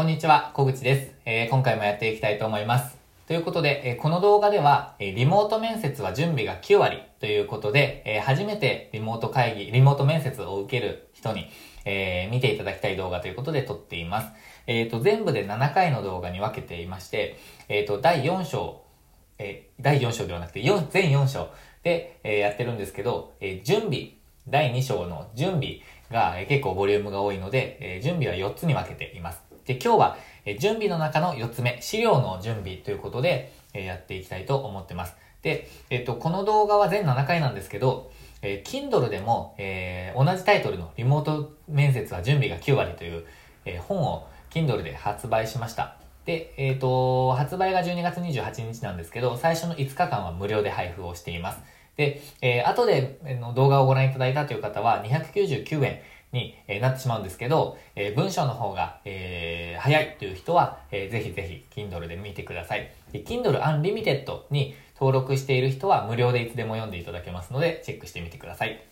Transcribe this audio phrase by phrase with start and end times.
[0.00, 2.96] こんにちは、小口です、えー今回もやっていきたいと思います。
[3.26, 11.50] ということで、えーこの動画では、えーリモート面接は準備が9割ということで、え初めてリモート会議、リモート面接を受ける人に、
[11.84, 14.28] え見ていただきたい動画ということで撮っています。
[14.66, 17.36] えっ、と、全部で7回の動画に分けていまして、
[17.68, 18.80] えっ、と、第4章、
[19.36, 21.50] え第4章ではなくて、4全4章
[21.82, 24.12] で、えやってるんですけど、え準備、
[24.48, 25.80] 第2章の準備
[26.10, 29.49] が、え結構ボリュームが多いので、え準備は4つに分けています。
[29.66, 35.14] で、今日は、え準備の中の4つ目、資料の準備ということで、えやっていきたいと思ってます。
[35.42, 38.10] で、えっ、と、この動画は全7回なんですけど、
[38.42, 43.24] えー Kindle でも、えー同じタイトルのリモート面接は準備が9割という、
[43.64, 45.96] えー本を Kindle で発売しました。
[46.24, 51.60] で、えっ、と、発売が12月28日なんですけど、最初の5日間は無料で配布をしています。
[51.96, 56.00] で、えー後での動画をご覧いただいたという方は299円
[56.32, 62.92] に、なってしまうんですけど、え文章の方が、えー早いという人は、えーぜひぜひ Kindle で見てください。
[63.12, 68.82] Kindle Unlimited に登録している人は無料でいつでも読んでいただけますので、チェックしてみてください。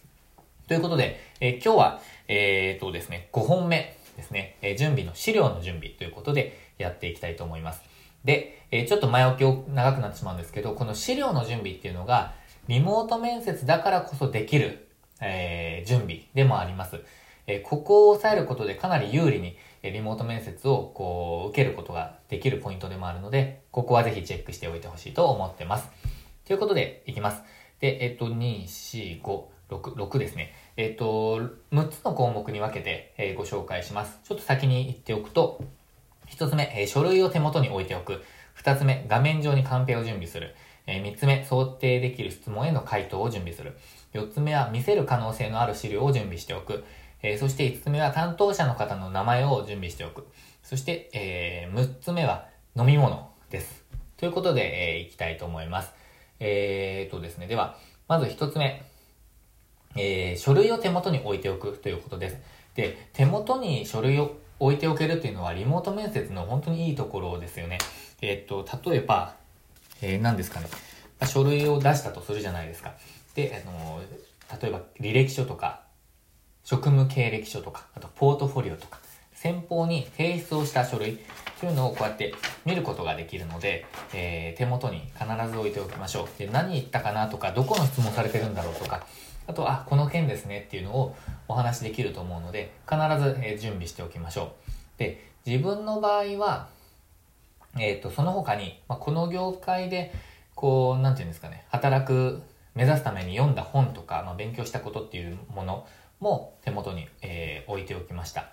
[0.67, 7.83] ということで、えー今日は、えー、とですね、5本目ですね、え準備の資料の準備ということでやっていきたいと思います。
[8.25, 12.35] で、えちょっと前置きを長くなってしまうんですけど、この資料の準備っていうのが、
[12.67, 14.89] リモート面接だからこそできる、
[15.21, 17.01] え準備でもあります。
[17.49, 25.89] えここを押さえることでかなり有利に、えリモート面接をこう受けることができるポイントでもあるので、ここはぜひチェックしておいてほしいと思ってます。
[26.45, 27.43] ということで、いきます。
[27.81, 30.53] で、えっと、2、4、5、6、6ですね。
[30.77, 31.41] えっと、
[31.73, 34.21] 6つの項目に分けて、えご紹介します。
[34.25, 35.63] ちょっと先に言っておくと、
[36.29, 38.23] 1つ目、え書類を手元に置いておく。
[38.63, 40.55] 2つ目、画面上にカンペを準備する。
[40.87, 43.79] え3つ目、想定できる質問への回答を準備する。
[44.13, 46.85] 4つ目は、見せる可能性のある資料を準備しておく。
[47.23, 50.27] えーそして5つ目は、担当者の方の名前を準備しておく。
[50.63, 53.85] そして、え6つ目は、飲み物です。
[54.17, 55.93] ということで、えーいきたいと思います。
[56.41, 58.85] えー、とですね、では、まず1つ目。
[59.97, 62.37] えー書類を手元に置いておくということです。
[62.75, 67.79] で、手元に書類を置いておけるっていうのはリモート面接の本当にいいところですよね。
[68.21, 69.35] えっ、と、例えば、
[70.03, 70.69] えー何ですかね。
[71.27, 72.95] 書類を出したとするじゃないですか。
[73.35, 74.29] で、あのー
[74.63, 75.83] 例えば履歴書とか、
[76.69, 78.99] 職務経歴書とか、あとポートフォリオとか、
[79.33, 81.19] 先方に提出をした書類
[81.61, 82.35] というのをこうやって
[82.67, 86.39] 見ることができるので、えー手元に必ず置いておきましょう。
[86.39, 89.07] で、何言ったかなとか、どこの質問されてるんだろうとか、
[89.47, 91.17] あと、あ、この件ですねっていうのを
[91.49, 94.99] お話しできると思うので、必ず、え準備しておきましょう。
[94.99, 96.69] で、自分の場合は、
[97.79, 100.13] えっ、と、その他に、まあ、この業界で、
[100.55, 102.43] こう、なんていうんですかね、働く、
[102.75, 105.87] 目指すために読んだ本とか、まあ、勉強したことっていうもの
[106.21, 108.49] も手元に、えー置いておきました。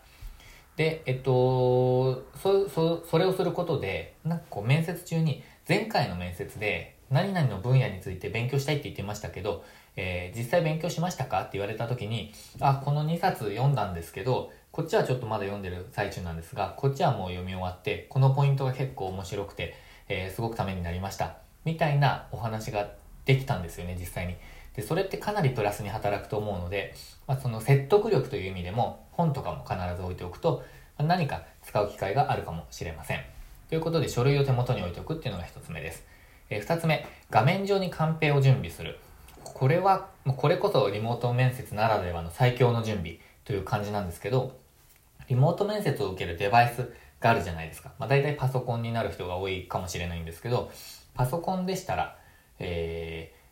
[0.76, 9.64] で、えっと、そ、そ、それをすることで、なんかこう面接中に、前回の面接で、何々の分野について勉強したいって言ってましたけど、
[9.96, 11.42] えー実際勉強しましたか？
[11.42, 19.76] って言われた時に、あ、この2冊読んだんですけど、こっちはちょっとまだ読んでる最中なんですが、こっちはもう読み終わって、このポイントが結構面白くて、
[20.10, 21.38] えーすごくためになりました。
[21.64, 22.92] みたいなお話が
[23.24, 24.36] できたんですよね、実際に。
[24.76, 26.94] で、それってかなりプラスに働くと思うので、
[27.28, 30.64] まあ、その説得力という意味でも、本とかも必ず置いておくと、
[30.98, 33.22] まあ何か使う機会があるかもしれません。
[33.70, 36.04] ということで、書類を手元に置いておくっていうのが一つ目です。
[36.50, 39.00] えー二つ目、画面上にカンペを準備する。
[39.44, 44.56] これは、これこそリモート面接ならではの最強の準備という感じなんですけど、
[45.28, 47.92] リモート面接を受けるデバイスがあるじゃないですか。
[47.98, 50.72] まあ、大体パソコンになる人が多いかもしれないんですけど、
[51.14, 52.18] パソコンでしたら、
[52.60, 53.45] えー、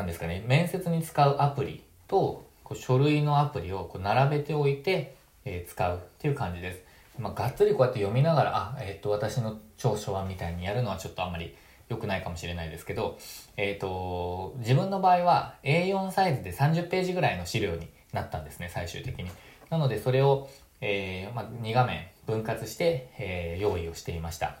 [0.00, 6.80] なんですかね、面接に使うアプリと、こう書類のアプリをこう並べておいて、えー使うっていう感じです。
[7.18, 11.54] まあ、がっつりこうやって読みながら、あ、えっ、と、私の長所はみたいにやるのはちょっとあんまり
[11.90, 13.18] 良くないかもしれないですけど、
[13.58, 19.30] えっ、と、自分の場合は A4 サイズで30ページぐらいの資料になったんですね、最終的に。
[19.68, 20.48] なので、それを、
[20.80, 24.56] えーまあ、2画面分割して、えー用意をしていました。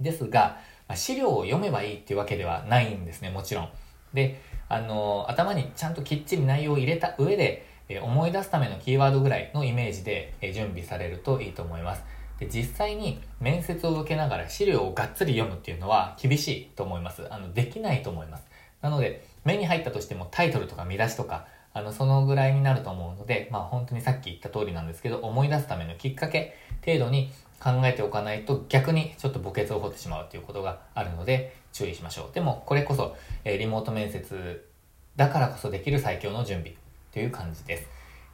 [0.00, 0.58] ですが、
[0.88, 3.68] まあ資料を読めばいいっていうわけではないんですね、もちろん。
[4.14, 12.04] で、あの頭にちゃんときっちり内容を入れた上で、え思い出すためのキーワードぐらいのイメージで、え準備されるといいと思います。
[12.38, 17.26] で、実際に面接を受けながら資料をがっつり読むっていうのは厳しいと思います。
[17.32, 18.44] あの、できないと思います。
[18.80, 27.30] なので、目に入ったとしてもタイトルとか見出しとか、あの、そのぐらいになると思うので、まあ本当にさっき言った通りなんですけど、思い出すためのきっかけ程度に
[27.60, 32.34] 考えておかないと逆にちょっと墓穴を掘ってしまうということがあるので注意しましょう。
[32.34, 34.68] でもこれこそ、えリモート面接
[35.16, 36.74] だからこそできる最強の準備
[37.12, 37.88] という感じです。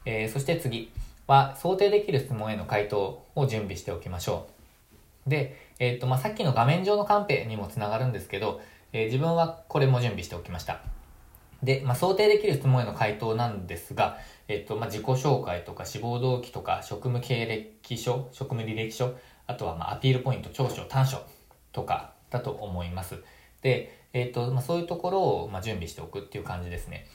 [0.05, 0.91] えそして次、
[1.27, 4.47] は想定できる質問への回答を準備しておきましょ
[5.27, 5.29] う。
[5.29, 8.61] で、えっ、と、まあ、さっきの画面上のカンペにもつながるんですけど、
[8.93, 10.79] え、自分はこれも準備しておきました。
[11.61, 14.17] で、まあ、想定できる質問への回答なんですが、
[14.47, 19.13] えっ、と、まあ、自己紹介とか志望動機とか職務経歴書、職務履歴書、
[19.47, 21.21] あとはまあアピールポイント、長所、短所
[21.73, 23.15] とかだと思います。
[23.61, 27.07] で、えっ、と、まあ、そういうところをまあ準備しておくっていう感じですね。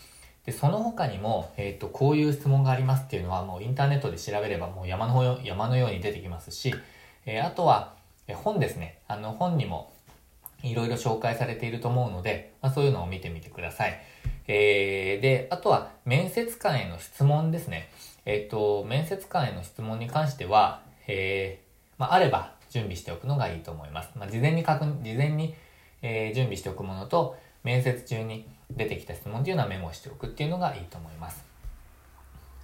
[0.45, 6.75] で、その他にも、えっ、と、こういう質問がありますっていうのはもうインターネットで調べればもう山の山のように出てきますし、
[7.27, 7.95] えー、あとは、
[8.29, 8.99] え本ですね。
[9.09, 9.93] あの本にも
[10.63, 14.01] いろいろ紹介されていると思うので、まあ、そういうのを見てみてください。
[14.47, 17.89] えー、で、あとは面接官への質問ですね。
[18.25, 24.11] えっ、と、面接官への質問に関しては、えー、まあ、あれば準備しておくのがいいと思います。
[24.17, 25.55] まあ、事前に確認、事前に、
[26.01, 31.45] えー、準備しておくものと、面接中に出てきた質問というのはメモしておくっていうのがいいと思います。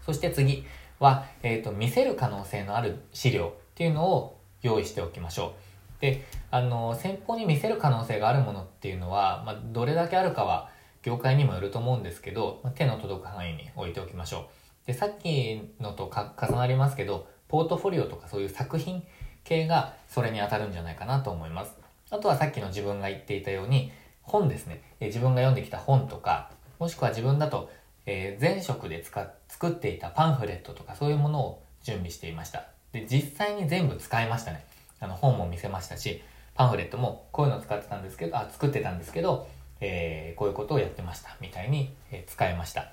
[0.05, 0.65] そして次
[0.99, 5.55] は、えっ、ー、と、見せる可能性のある資料っていうのを用意しておきましょ
[5.99, 6.01] う。
[6.01, 10.71] で、あの、先方に見せる可能性があるものっていうのは、まあ、どれだけあるかは
[11.03, 14.49] 業界にもよると思うんですけど、まあ、手の届く範囲に置いておきましょ
[14.85, 14.87] う。
[14.87, 19.05] で、さっきのと重なりますけど、ポートフォリオとかそういう作品
[19.49, 21.73] 系がそれに当たるんじゃないかなと思います。
[22.11, 23.91] あとはさっきの自分が言っていたように、
[24.23, 24.83] 本ですね。
[25.01, 27.71] え自分が読んできた本とか、もしくは自分だと、
[28.05, 32.67] えー、前職で使作っていたパンフレットとかそういうものを準備していました。
[32.93, 34.65] で、実際に全部使いましたね。
[35.01, 36.23] あの本も見せましたし、
[36.55, 39.49] パンフレットもこういうのを使ってたんですけど、あ、作ってたんですけど、
[39.81, 42.91] えー、こういうことをやってましたみたいに、えー、使えました。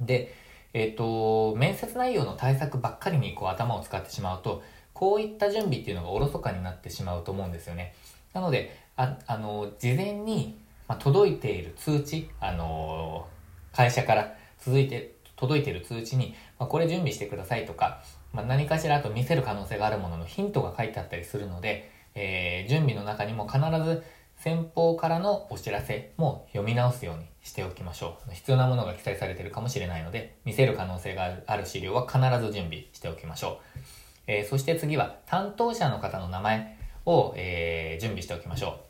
[0.00, 0.34] で、
[0.74, 4.62] えっ、と、面接内容の対策ばっかりにこう頭を使ってしまうと、
[4.94, 7.94] こういった準備っていうのがおろそかになってしまうと思うんですよね。
[8.32, 10.56] なので、ああの、事前に、
[10.88, 13.26] まあ、届いている通知、あの
[13.72, 18.02] 会社から続いて、届いている通知に、まあ、これ準備してくださいとか、
[18.32, 24.02] まあ、何かしらあと見せる可能性があるもののヒントが書いてあったりするので、えー、準備の中にも必ず
[24.36, 28.34] 先方からのお知らせも読み直すようにしておきましょう。
[28.34, 34.03] 必要なものが記載されているかもしれないので、見せる可能性がある資料は必ず準備しておきましょう。
[34.26, 38.80] えー、そして次は担当者の方の名前を、えー、準備しておきましょ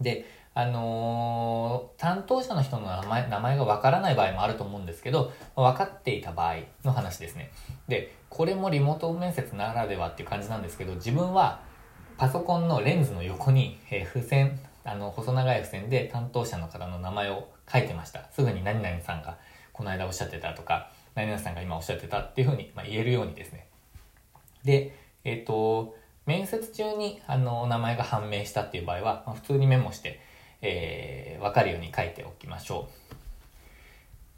[0.00, 0.04] う。
[0.04, 7.50] で、あのー、担当者の人の名前名前がわからない場合もあると思うんですけど、分かっていた場合の話ですね。
[7.86, 11.60] で、これもリモート面接ならではっていう感じなんですけど、自分は
[12.16, 18.28] パソコンのレンズの横に、えー、付箋、あの、細長い付箋で担当者の方の名前を書いてました。
[18.32, 19.38] すぐに何々さんが
[19.72, 23.67] この間おっしゃってたとか、何々さんが今おっしゃってたっていうふうに、まあ、言えるようにですね。
[24.68, 24.94] で、
[25.24, 30.20] えっ、ー、と、面接中にあの、お名前が判明したっていう場合は、まあ、普通にメモして、
[30.60, 32.86] えー、わかるように書いておきましょ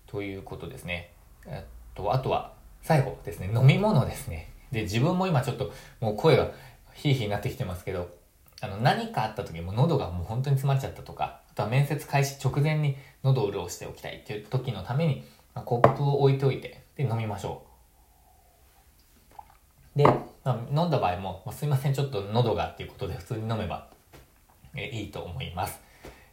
[0.07, 0.09] う。
[0.09, 1.11] ということですね。
[1.47, 4.53] えっと、あとは、最後ですね、飲み物ですね。
[4.71, 6.53] で、自分も今ちょっと、もう声が
[6.95, 8.09] ヒーヒーになってきてますけど、
[8.61, 15.25] あの、何かあった時も喉がもう本当に詰まっちゃったとか、あとは面接開始直前に喉を潤しておきたいっていう時のために、
[15.57, 17.70] まあ、コップを置いておいて、で、飲みましょう。
[19.97, 23.89] で、まあ、飲んだ場合も、まあ、すいません、ちょっと喉がっていうことで普通に飲めば、
[24.75, 25.81] えいいと思います。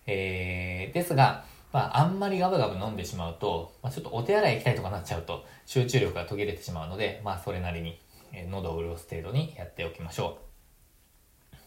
[0.05, 7.99] えー、ですが、まあ、あんまりガブガブ飲んでしまうと、まあ、ちょっとお手洗い行きたいとかなっちゃうと、集中力が途切れてしまうので、まあ、それなりに、
[8.31, 10.39] えー、喉を潤す程度にやっておきましょ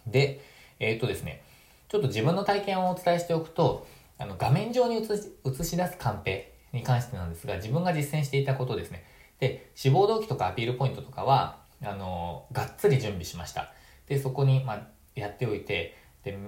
[0.06, 0.10] う。
[0.10, 0.40] で、
[0.78, 1.42] えー、っとですね、
[1.88, 3.86] ちょっと自分の体験をお伝えしておくと、
[4.18, 5.10] あの、画面上に映し
[5.44, 9.04] 映し出すカンペに関してなんですが、自分が実践していたことですね。
[9.38, 13.72] で、志望動機とかアピールポイントとかは、あの、がっつり準備しました。
[14.06, 16.38] で、そこに、まあ、やっておいて、で、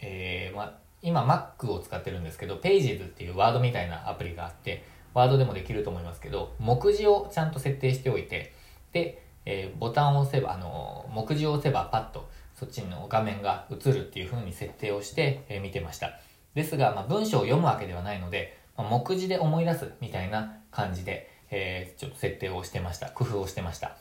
[0.00, 8.52] えー、まあ、今 Mac を使ってるんですけど Pages っていうワードみたいなアプリがあってワードでもできると思いますけど目次をちゃんと設定しておいて
[8.92, 16.18] で、えー、ボタンを押せばあの目次を押せばパッとそっちの画面が映るっていう風に設定をして、えー、見てました。
[16.54, 23.10] ですが、まあ、文章を読むわけではないので、まあ、目次で思い出すみたいな感じで、えー、ちょっと設定をしてました。
[23.10, 23.98] 工夫をしてました。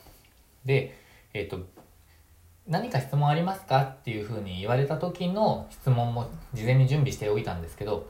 [0.66, 0.98] で
[1.34, 1.60] えっ、と
[2.68, 8.10] 何か質問ありますかっていうふうに言われた時の質問も事前に準備しておいたんですけど、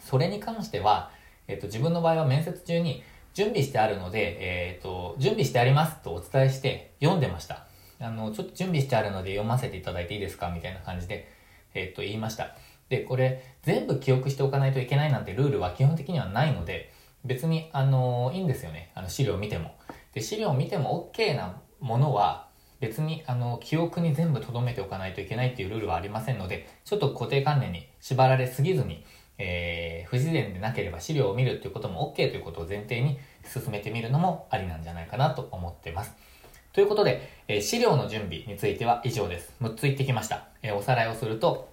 [0.00, 1.10] それに関しては、
[1.48, 3.02] えっ、ー、と、自分の場合は面接中に
[3.34, 7.66] 準備してあるので、えっ、ー、と、準備してありますとお伝えして読んでました。
[7.98, 11.28] あの、ちょっと準備してあるので読ませていただいていいですかみたいな感じで、
[11.74, 12.54] えっ、と、言いました。
[12.90, 16.92] で、これ、全部記憶しておかないといけないなんてルールは基本的にはないので、
[17.24, 18.92] 別に、あのいいんですよね。
[18.94, 19.74] あの、資料を見ても。
[20.12, 29.04] で、資料を見ても OK なものは、別にあの記憶に全部留めておかないといけないっていうルールはありませんのでちょっと固定観念に縛られすぎずに、
[29.36, 36.14] えー、不自然でなければ資料を見るっていうことも OK ということを前提に進めてみるのもありなんじゃないかなと思ってます。
[36.72, 39.52] ということで、えー、資料の準備については以上です。
[39.60, 40.46] 6つ言ってきました。
[40.62, 41.68] えー、おさらいをすると、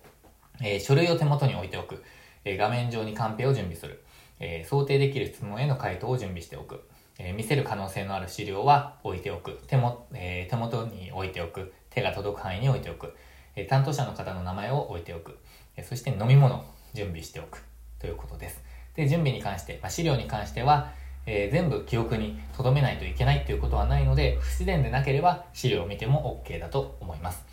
[0.60, 2.04] えー、書類を手元に置いておく。
[2.44, 4.04] え画面上にカンペを準備する。
[4.40, 6.84] え想定できる質問への回答を準備しておく。
[7.20, 9.60] え見せる可能性のある資料は置いておく。
[9.68, 11.74] 手も、え手元に置いておく。
[11.90, 13.16] 手が届く範囲に置いておく。
[13.56, 15.38] え担当者の方の名前を置いておく。
[15.76, 17.64] えそして飲み物、準備しておく。
[18.00, 18.64] ということです。
[18.96, 20.92] で、準備に関して、まあ、資料に関しては、
[21.26, 27.46] え、全部記憶に留めないといけないということはないので、不自然でなければ資料を見ても OK だと思います。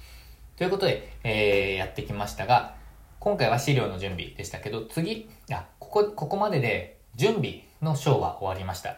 [0.56, 2.76] ということで、え、やってきましたが、
[3.18, 8.96] 今回は資料の準備でしたけど、次、あ、ここ、ここまでで準備の章は終わりました。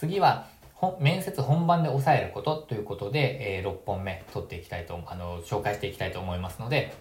[0.00, 0.46] 次は、
[0.98, 6.94] 面接本番で抑えることということで、えー、6本目取っていきたいと、あの、紹介していきたいと思いますので、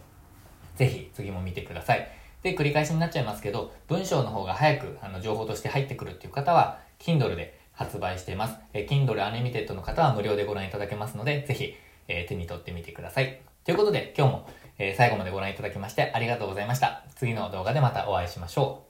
[0.75, 2.11] ぜひ次も見てください。
[2.43, 8.57] で、繰り返しになっちゃいますけど、文章の方が早くあの情報として入ってくるっていう方は、Kindle で発売しています。
[8.73, 11.73] え Kindle Unlimited の方は無料でご覧いただけますので、ぜひ、
[12.09, 13.39] えー、手に取ってみてください。
[13.63, 17.05] ということで、今日も、えー、最後までご覧いただきましてありがとうございました。
[17.15, 18.87] 次の動画でまたお会いしましょう。